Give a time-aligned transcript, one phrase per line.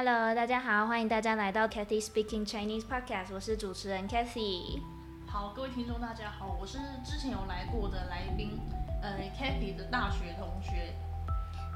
[0.00, 4.80] Hello，大家好，欢迎大家来到 Cathy Speaking Chinese Podcast，我是主持人 Cathy。
[5.26, 8.60] 好，各位听众大家好，我是之前有来过的来宾，
[9.02, 10.94] 呃，Cathy 的大学同学。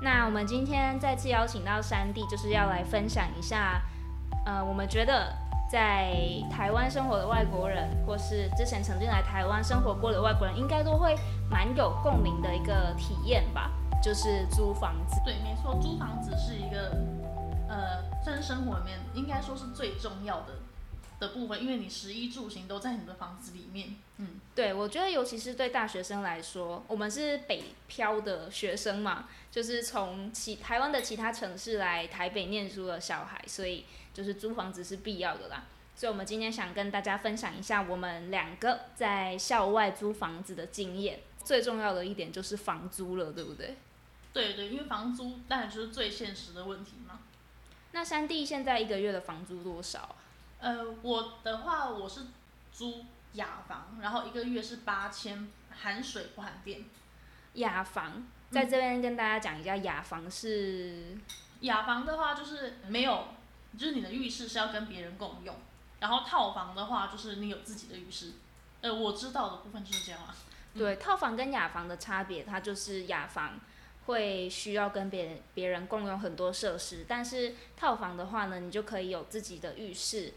[0.01, 3.83] 那我们今天再次邀请到山地，就是要来分享一下，
[4.47, 5.35] 呃，我们觉得
[5.69, 6.15] 在
[6.49, 11.17] 台湾生活的外国人，或是之前曾经来台湾生活过的外国人，应该都会
[11.51, 13.69] 蛮有共鸣的一个体验吧，
[14.01, 15.21] 就是租房子。
[15.25, 16.97] 对，没错，租房子是一个，
[17.73, 20.59] 呃，算是生活里面应该说是最重要的
[21.19, 23.97] 的部分，因为你食衣住行都在你的房子里面。
[24.19, 35.65] 嗯，对，我觉得尤其是对大学生来说，我们是北漂的学生嘛，就是从其台湾的其他城市来台北念书的小孩，所以就是租房子是必要的啦。
[35.97, 41.21] 所以，我们今天想跟大家分享一下我们两个在校外租房子的经验。
[41.43, 43.77] 最重要的一点就是房租了，对不对？
[44.33, 47.19] 对对，因为房租当然就是最现实的问题嘛。
[47.93, 50.17] 那山地现在一个月的房租多少？
[50.59, 52.23] 呃，我的话我是
[52.73, 56.85] 租雅房，然后一个月是八千，含水不含电。
[57.55, 61.19] 雅房在这边跟大家讲一下，雅房是
[61.61, 63.29] 雅房的话就是没有，
[63.77, 65.55] 就是你的浴室是要跟别人共用，
[66.01, 68.33] 然后套房的话就是你有自己的浴室。
[68.81, 70.35] 呃，我知道的部分就是这样啊。
[70.75, 73.61] 对，套房跟雅房的差别，它就是雅房
[74.07, 80.35] 会需要跟别人别人共用很多设施，但是套房的话呢，你就可以有自己的浴室，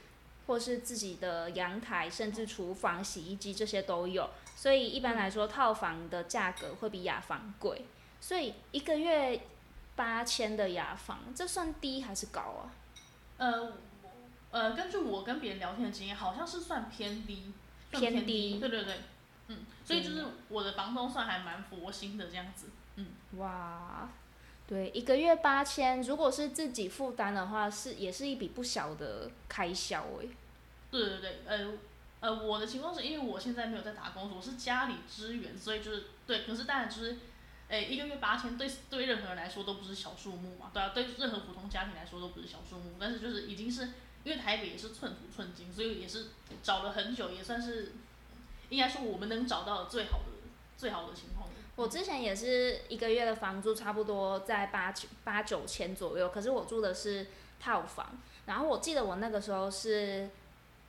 [0.48, 4.30] 或是自己的阳台，甚至厨房、洗衣机这些都有。
[4.56, 7.86] 所以一般来说，套房的价格会比雅房贵。
[8.22, 9.42] 所以一个月
[9.96, 12.72] 八千的雅房，这算低还是高啊？
[13.38, 13.74] 呃，
[14.52, 17.52] 呃，根据我跟别人聊天的经验，好像是算偏低，
[17.92, 18.96] 算偏低对对对，
[19.48, 22.72] 嗯，所以就是我的房东算还蛮佛心的这样子，嗯，
[23.38, 24.10] 哇，
[24.66, 30.30] 对，一个月八千，如果是自己负担的话，是也是一笔不小的开销诶。
[30.90, 31.74] 对对对，呃
[32.22, 37.18] 呃，我的情况是因为我现在没有在打工，我是家里支援，所以就是对，可是当然就是，
[37.68, 43.90] 哎，一个月八千，对对任何人来说都不是小数目嘛，对啊，对任何普通家庭来说都不是小数目，但是就是已经是
[44.24, 46.28] 因为台北也是寸土寸金，所以也是
[46.64, 47.92] 找了很久，也算是
[48.69, 50.25] 应该说我们能找到的最好的
[50.78, 51.44] 最好的情况。
[51.75, 57.28] 我之前也是一个月的房租差不多在八九八九千左右，可是我住的是
[57.59, 60.30] 套房，然后我记得我那个时候是，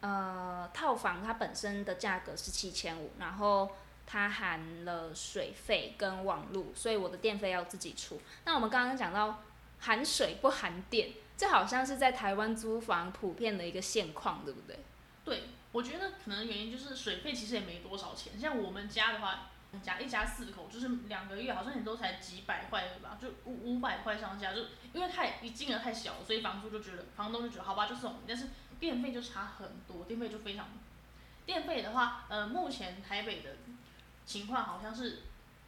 [0.00, 3.68] 呃，套房它本身的价格是七千五，然后
[4.06, 8.20] 它含了水费跟网路，所以我的电费要自己出。
[8.44, 9.42] 那我们刚刚讲到
[9.80, 14.78] 含水不含电，这好像是在台湾租房普遍的一个现况，对不对？
[15.24, 15.42] 对，
[15.72, 19.50] 我觉得可能原因就是水费其实也没多少钱，像我们家的话。
[19.82, 23.18] 家一家四口就是两个月，好像也都才几百块对吧？
[23.20, 28.48] 就五五百块上下，就因为太一金额太小，所以房租就觉得房东就觉得好吧就送你，但是
[28.78, 30.68] 电费就差很多，电费就非常。
[31.44, 33.50] 电费的话，呃，目前台北的
[34.24, 35.20] 情况好像是，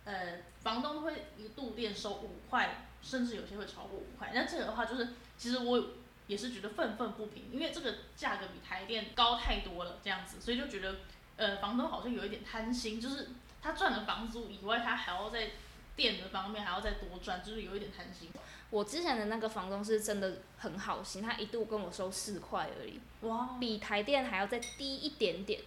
[0.05, 4.33] 呃，房东会一度电收五块，甚至有些会超过五块。
[4.35, 5.91] 那这个的话就是，其实我
[6.27, 10.97] 也是觉得愤愤不平，因为这个价格比台电高太多了，这样子，所以就觉得，
[11.39, 13.31] 呃，房东好像有一点贪心，就是。
[13.61, 15.51] 他赚了房租以外，他还要在
[15.97, 18.31] 电的方面还要再多赚，就是有一点贪心。
[18.71, 25.61] 我之前的那个房东是真的很好心，他一度跟我收四块而已，哇，比台电还要再低一点点。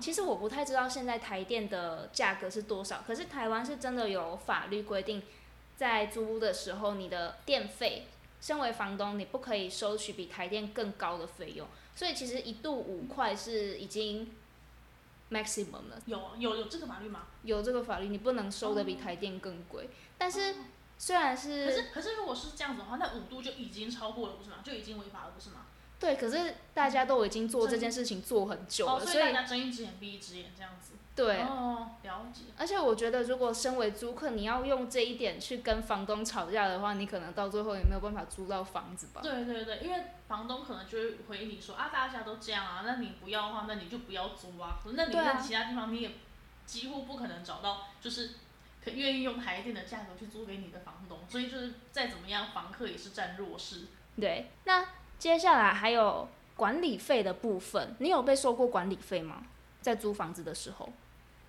[0.00, 5.22] 其实我不太知道现在台电的价格是多少，可是台湾是真的有法律规定，
[5.76, 8.06] 在租屋的时候，你的电费，
[8.40, 14.34] 身为房东你不可以收取比台电更高的费用，所以其实一度五块是已经。
[15.30, 17.22] Maximum 了，有有有这个法律吗？
[17.42, 19.88] 有这个法律，你不能收的比台电更贵。
[20.16, 20.54] 但是
[20.98, 24.56] 虽然是，可是可是如果是这样子的话，那五度就已经超过了，不是吗？
[24.64, 25.66] 就已经违法了，不是吗？
[26.04, 30.92] 对，可是大家都已经做这件事情做很久了，所以大家睁一只眼闭一只眼这样子。
[31.16, 32.42] 对，哦，了解。
[32.58, 39.22] 而且我觉得，如果身为租客，你要用这一点去跟房东吵架的话，你可能到最后也没有办法租到房子吧？
[39.22, 44.76] 对对对，因为房东可能就会回应你说啊，大家都这样啊，那你不要的话，那你就不要租啊。
[44.92, 46.10] 那你在其他地方你也
[46.66, 48.32] 几乎不可能找到，就是
[48.84, 53.86] 可愿意用台电的价格去租给你的房东，所以就是再怎么样，房客也是占弱势。
[54.20, 54.84] 对，那
[55.18, 59.44] 接下来还有管理费的部分，你有被收过管理费吗？
[59.80, 60.92] 在租房子的时候？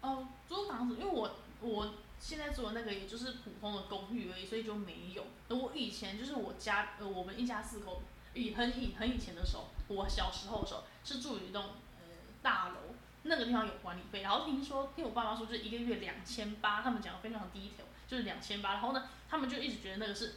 [0.01, 1.31] 哦，租房子，因为我
[1.61, 5.25] 我现在住的那个也就是普通的公寓而已，所以就没有。
[5.49, 8.01] 我以前就是我家呃，我们一家四口
[8.33, 11.63] 以很以很以前的时候，我小时候的时候是住一栋
[11.99, 12.07] 呃
[12.41, 14.21] 大楼，那个地方有管理费。
[14.21, 18.73] 然后听说听我爸妈说，就是一个月两千八，他们讲的非常低调，就是两千八。
[18.73, 20.35] 然后呢，他们就一直觉得那个是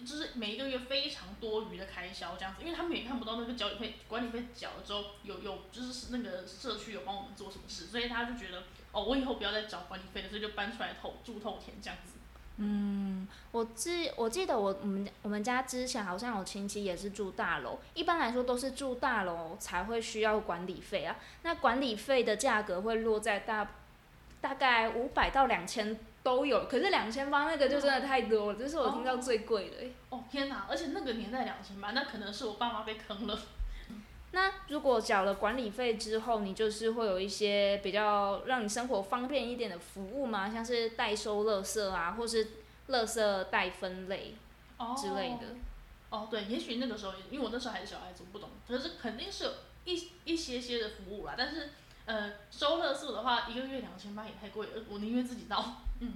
[0.00, 12.14] 就是每一个月非常多余的开销这样子，因为他们也看不到那个交理费、管理费缴了之后有有就是那个社区有帮我们做什么事，所以他就觉得哦，我以后不要再缴管理费了，所以就搬出来透住透天这样子。
[12.60, 21.16] 嗯，我记我记得我我们我们家之前好像有亲戚也是住大楼，一般来说都是住大楼才会需要管理费啊。
[21.42, 23.70] 那管理费的价格会落在大
[24.40, 29.92] 大概五百到两千都有，可是两千八那个就真的太多了，这是我听到最贵的、欸。
[30.10, 30.66] 哦天哪！
[30.68, 33.38] 而且那个年代两千八，那可能是我爸妈被坑了。
[34.32, 40.50] 那如果缴了管理费之后，你就是会有一些比较让你生活方便一点的服务吗？
[40.50, 42.46] 像是代收垃圾啊，或是
[42.88, 44.34] 垃圾代分类
[44.96, 45.56] 之类的。
[46.10, 48.50] 哦，对，也许那个时候，因为我那时候还是小孩子，我不懂。
[48.66, 49.50] 可是肯定是有
[49.84, 51.34] 一一些些的服务啦。
[51.36, 51.70] 但是，
[52.08, 55.82] 呃，收垃圾的话，一个月两千八也太贵了，我宁愿自己倒。
[56.00, 56.14] 嗯。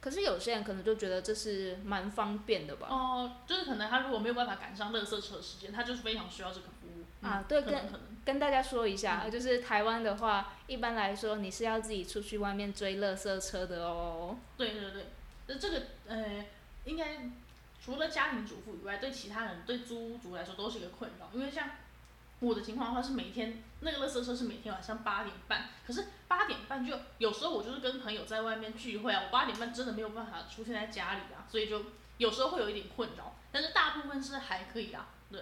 [0.00, 2.86] 可是有些人可能就觉得这是蛮方便的吧？
[2.88, 7.26] 哦，就是可能他如果没有办法赶上垃圾车的时间，他就是非常需要这个服务。
[7.26, 7.74] 啊，对，跟
[8.24, 14.36] 跟大家说一下，就是台湾的话，一般来说你是要自己出去外面追垃圾车的哦。
[14.56, 15.06] 对对对，
[15.48, 16.44] 那这个呃，
[16.84, 17.28] 应该
[17.84, 21.70] 除了家庭主妇以外，对其他人对租屋族来说都是一个困扰，因为像
[22.40, 31.82] 我的情况的话是每天那个垃圾车是每天晚上八点半，可是八点半就有时候我就是跟朋友在外面聚会啊，我八点半真的没有办法出现在家里啊，所以就
[32.18, 35.40] 有时候会有一点困扰，但是大部分是还可以啊，对。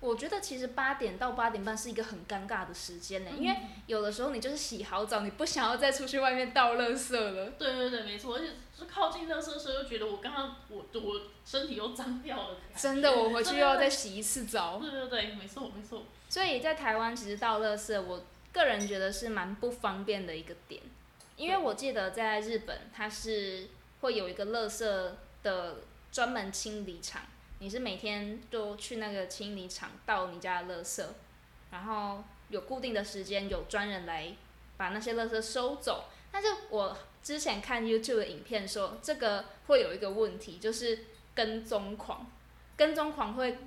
[0.00, 3.56] 我觉得其实八点到八点半是一个很尴尬的时间呢，因为
[3.86, 7.50] 有的时候你就是洗好澡，你不想要再出去外面倒垃圾了。
[7.50, 8.46] 对对对，没错，而且
[8.76, 12.56] 是靠近垃圾车又觉得我刚刚我我身体又脏掉了。
[12.76, 14.80] 真的，我回去又要再洗一次澡。
[14.80, 16.04] 对对对，没错没错。
[16.32, 18.24] 所以在台湾其实倒垃圾，我
[18.54, 20.80] 个人觉得是蛮不方便的一个点，
[21.36, 23.68] 因为我记得在日本它是
[24.00, 25.12] 会有一个垃圾
[25.42, 25.80] 的
[26.10, 27.20] 专门清理厂。
[27.58, 31.04] 你是每天都去那个清理厂倒你家的垃圾，
[31.70, 34.34] 然后有固定的时间，有专人来
[34.78, 36.06] 把那些垃圾收走。
[36.30, 40.98] 但是我之前看 YouTube 的影片说，这个会有一个问题，就是
[41.34, 42.26] 跟踪狂，
[42.74, 43.58] 跟踪狂会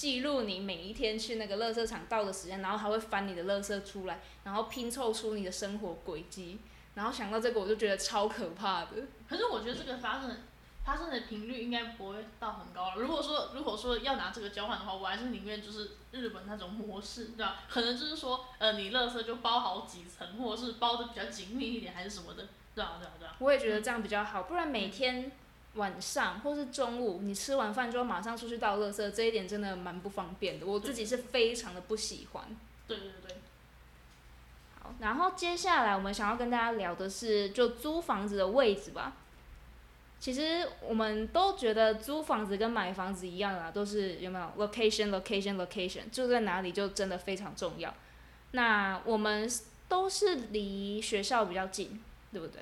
[0.00, 6.58] 记录你每一天去那个垃圾场倒的时间，然后他会翻你的垃圾出来，然后拼凑出你的生活轨迹。
[6.94, 8.88] 然后想到这个，我就觉得超可怕的。
[9.28, 10.38] 可是我觉得这个发生。
[10.82, 12.94] 发生的频率应该不会到很高了。
[12.96, 17.58] 如果说如果说要拿这个交换的话，我还是宁愿就是日本那种模式，对吧？
[17.68, 23.36] 可能就是说，呃，你垃圾就包好几层，或者是包的比较紧密一点，还是什么的，对啊，对啊，对啊。
[23.40, 25.30] 我也觉得这样比较好，不然每天
[25.74, 30.66] 晚上或是中午你吃完饭之后马上出去倒垃圾，这一点真的蛮不方便的。
[30.66, 32.44] 我自己是非常的不喜欢。
[32.88, 33.36] 对对对。
[34.80, 39.12] 好，然后接下来我们想要跟大家聊的是，就租房子的位置吧。
[40.18, 47.94] 其实我们都觉得租房子跟买房子一样啊，都是有没有 location location location 住在哪里就真的非常重要。
[48.50, 49.48] 那我们
[49.88, 52.02] 都是离学校比较近，
[52.32, 52.60] 对不对？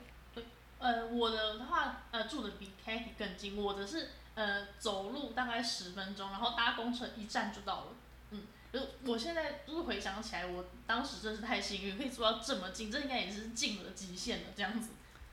[0.79, 7.87] 对，呃，我的话呃住的比 Katy 更近，我的是呃走路大概十分钟，然后搭公车一站就到了。
[8.31, 8.43] 嗯，
[8.73, 14.91] 就我现在就是回想起来，我当时真是太幸运，可以住到这么近，这应该也是近了极限了这样子，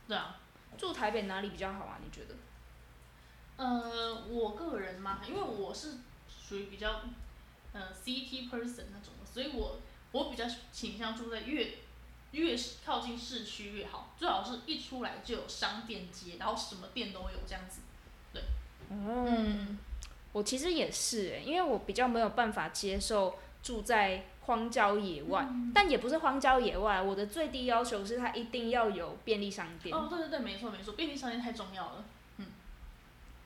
[0.08, 0.38] 对啊。
[0.78, 2.00] 住台北哪里比较好啊？
[2.04, 2.36] 你觉得？
[3.56, 5.94] 呃，我个人嘛，因为我是
[6.28, 7.04] 属于比较
[7.72, 9.80] 呃 CT person 那种的，所以我
[10.12, 11.78] 我比较倾向住在越
[12.36, 17.82] 越靠近市区越好，最好是一出来就有商店街，然后什么店都有这样子。
[18.32, 18.44] 对。
[18.92, 19.78] 嗯，
[20.32, 24.26] 我其实也是诶，因为我比较没有办法接受住在。
[24.46, 27.02] 荒郊野外，但也不是荒郊野外。
[27.02, 29.92] 我的最低要求是它一定要有便利商店。
[29.92, 32.06] 哦，对对对，没错没错，便利商店太重要了。
[32.38, 32.46] 嗯，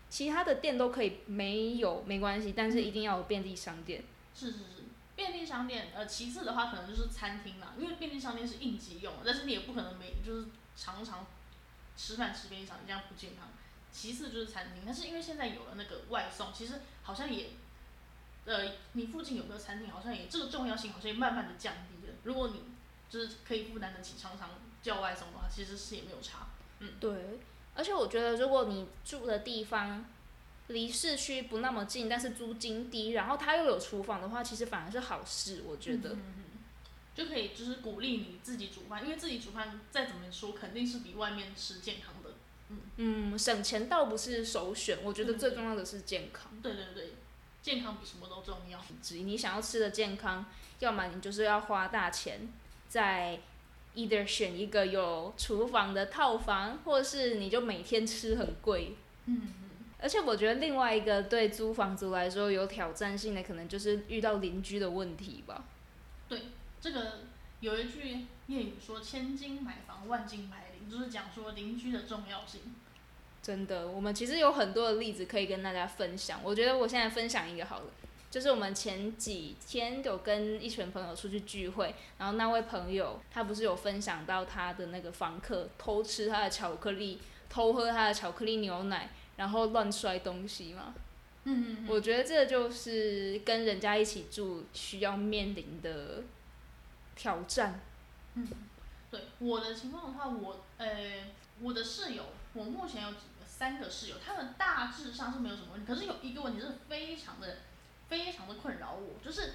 [0.10, 4.04] 其他的店都可以没有没关系，但是一定要有便利商店。
[4.36, 4.84] 是是是，
[5.20, 5.92] 便利商店。
[5.94, 10.48] 呃，其次的话可能就是餐厅啦，因为便利商店是应急用，但是你也不可能每就是
[10.78, 11.28] 常常
[11.98, 13.50] 吃饭吃便利商店，这样不健康。
[13.92, 17.50] 其次就是餐厅，但是因为现在有了那个外送，其实好像也。
[18.46, 19.92] 呃，你附近有没有餐厅？
[19.92, 22.14] 好像也这个重要性好像也慢慢的降低了。
[22.24, 22.64] 如果你
[23.08, 24.50] 就是可以负担得起常常
[24.82, 26.48] 叫外送的话，其实是也没有差。
[26.80, 27.40] 嗯，对。
[27.76, 30.04] 而且我觉得，如果你住的地方
[30.70, 35.64] 离市区不那么近，但是租金低，然后它又有厨房的话，其实反而是好事。
[35.68, 36.16] 我觉得，
[37.14, 42.32] 就可以就是鼓励你自己煮饭，因为自己煮饭再怎么说肯定是比外面吃健康的。
[42.70, 46.52] 嗯嗯，省钱倒不是首选，我觉得最重要的是健康。
[46.64, 47.14] 对对对。
[47.62, 48.80] 健康比什么都重要。
[49.02, 50.46] 至于你想要吃的健康，
[50.80, 52.48] 要么你就是要花大钱，
[52.88, 53.38] 在
[53.96, 58.96] either 选一个有厨房的套房，或者是你就每天吃很贵。
[59.26, 59.54] 嗯
[60.02, 65.66] 而且我觉得另外一个对租房族来说有挑战性的，可能就是遇到邻居的问题吧。
[66.30, 66.44] 对，
[66.80, 67.20] 这个
[67.60, 72.62] 有一句谚语说“千金买房，万金买邻”，就是讲说邻居的重要性。
[73.42, 76.40] 真的，我们其实有很多的例子可以跟大家分享。
[76.44, 77.86] 我觉得我现在分享一个好了，
[78.32, 89.10] 就是我们前几天有跟一群朋友出去聚会，然后那位朋友他不是有分享到他的那个房客偷吃他的巧克力，偷喝他的巧克力牛奶。
[89.40, 90.94] 然后乱摔东西嘛，
[91.46, 96.22] 嗯嗯，我觉得这就是跟人家一起住需要面临的
[97.16, 97.80] 挑战。
[98.34, 98.46] 嗯，
[99.10, 101.24] 对，我的情况的话，我呃，
[101.62, 107.60] 我的室友，我目前有几个三个室友，他们大致上是没有什么问题，可是有一个问题是非常的
[108.10, 109.54] 非常的困扰我，就是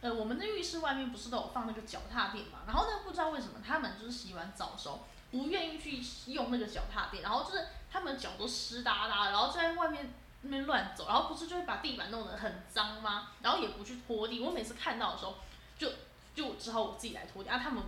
[0.00, 5.06] 呃，我们的浴室外面不是都有放那个脚踏垫嘛，然后呢，不知道为什么他们就是洗完澡的时候。
[5.32, 10.12] 不愿意去用那个脚踏垫，然后就是他们脚都湿哒哒，然后就在外面
[10.42, 13.30] 那边乱走，然后不是就会把地板弄得很脏吗？
[13.40, 14.40] 然后也不去拖地。
[14.40, 15.36] 我每次看到的时候，
[15.78, 15.90] 就
[16.34, 17.58] 就只好我自己来拖地啊。
[17.58, 17.82] 他们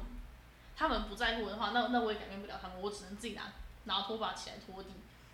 [0.75, 3.53] 他们不在乎的话，那那我也改变不了他们，我只能自己拿
[3.85, 4.89] 拿拖把起来拖地。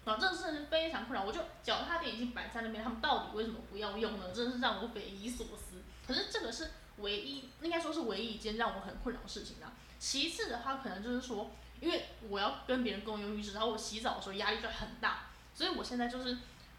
[0.05, 1.25] 啊，这真的是非常困扰。
[1.25, 4.33] 我就脚踏垫已经摆在那边，他们到底为什么不要用呢？
[4.35, 5.83] 真的是让我匪夷所思。
[6.09, 9.71] 可是这个是唯一，应该说是唯一一件让我很困扰的事情啊。
[10.00, 11.50] 其次的话，可能就是说。
[11.80, 16.37] 因为我要跟别人共用浴室，然后我洗澡的时候压力就很大，所以我现在就是，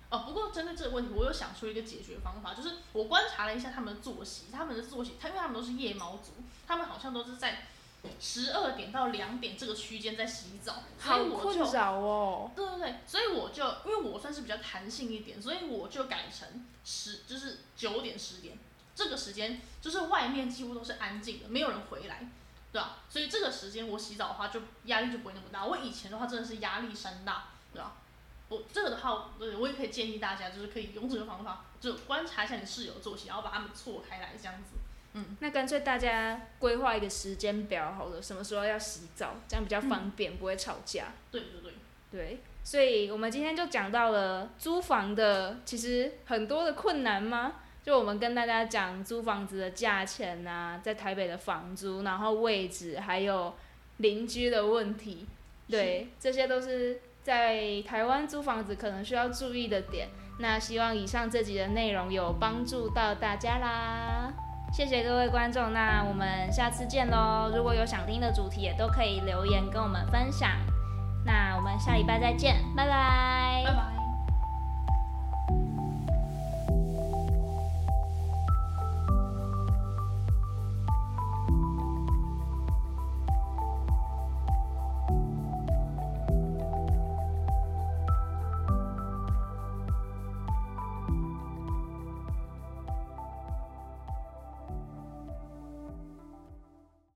[0.10, 6.34] 哦，不过针对这个问题，我有想出一个解决方法，就是我观察了一下他们的作息，他们的作息，他因为他们都是夜猫族，
[6.68, 7.68] 他们好像都是在
[8.20, 18.58] 十二点到两点这个区间在洗澡，所以我就，哦，对对对，所以我就因为我算是比较弹性一点，所以我就改成十，就是九点十点
[18.96, 22.28] 这个时间，就是外面几乎都是安静的，没有人回来。
[22.72, 22.98] 对啊？
[23.10, 25.66] 所以这个时间我洗澡的话，就压力就不会那么大。
[25.66, 27.98] 我以前的话真的是压力山大，对吧？
[28.50, 34.78] 我这个的话，我也可以建议大家，就是可以用这个方法，就观察一下你室友作息，然后把他们错开来，这样子。
[35.14, 41.14] 嗯，那干脆大家规划一个时间表，好了，什么时候要洗澡，这样比较方便，不会吵架。
[41.32, 41.74] 对对对。
[42.12, 47.61] 对，所以我们今天就讲到了租房的，其实很多的困难吗？
[47.84, 53.54] 就我们跟大家讲租房子的价钱呐，在台北的房租，然后位置，还有
[53.98, 55.28] 邻居的问题，
[55.68, 60.10] 对，这些都是在台湾租房子可能需要注意的点。
[60.40, 64.32] 那希望以上这集的内容有帮助到大家啦，
[64.74, 67.52] 谢谢各位观众，那我们下次见喽！
[67.56, 70.52] 如果有想听的主题，也都可以留言跟我们分享。
[71.26, 72.90] 那我们下礼拜再见，拜拜。
[72.90, 73.51] 拜拜。